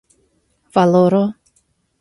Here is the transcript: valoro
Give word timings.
valoro 0.73 1.23